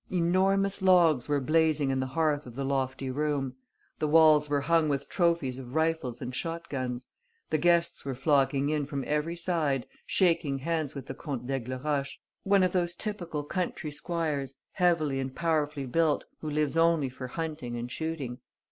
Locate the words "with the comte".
10.95-11.45